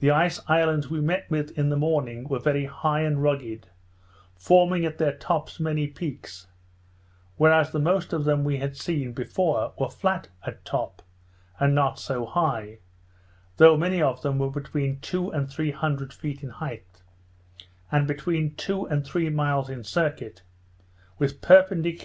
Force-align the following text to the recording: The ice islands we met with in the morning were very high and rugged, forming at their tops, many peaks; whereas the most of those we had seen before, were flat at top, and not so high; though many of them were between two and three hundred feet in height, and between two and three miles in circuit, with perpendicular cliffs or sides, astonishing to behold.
The 0.00 0.10
ice 0.10 0.40
islands 0.48 0.90
we 0.90 1.00
met 1.00 1.30
with 1.30 1.56
in 1.56 1.68
the 1.68 1.76
morning 1.76 2.24
were 2.28 2.40
very 2.40 2.64
high 2.64 3.02
and 3.02 3.22
rugged, 3.22 3.68
forming 4.34 4.84
at 4.84 4.98
their 4.98 5.16
tops, 5.16 5.60
many 5.60 5.86
peaks; 5.86 6.48
whereas 7.36 7.70
the 7.70 7.78
most 7.78 8.12
of 8.12 8.24
those 8.24 8.40
we 8.44 8.56
had 8.56 8.76
seen 8.76 9.12
before, 9.12 9.74
were 9.78 9.90
flat 9.90 10.26
at 10.44 10.64
top, 10.64 11.02
and 11.60 11.72
not 11.72 12.00
so 12.00 12.26
high; 12.26 12.78
though 13.58 13.76
many 13.76 14.02
of 14.02 14.22
them 14.22 14.40
were 14.40 14.50
between 14.50 14.98
two 14.98 15.30
and 15.30 15.48
three 15.48 15.70
hundred 15.70 16.12
feet 16.12 16.42
in 16.42 16.48
height, 16.50 17.02
and 17.92 18.08
between 18.08 18.56
two 18.56 18.86
and 18.86 19.06
three 19.06 19.30
miles 19.30 19.70
in 19.70 19.84
circuit, 19.84 20.42
with 21.18 21.40
perpendicular 21.40 21.42
cliffs 21.42 21.42
or 21.42 21.44
sides, 21.44 21.62
astonishing 21.62 21.82
to 21.82 21.82
behold. 21.92 21.96